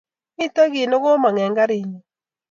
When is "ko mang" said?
1.03-1.39